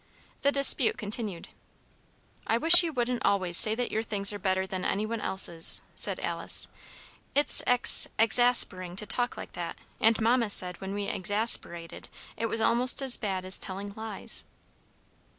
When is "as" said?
13.03-13.15, 13.45-13.59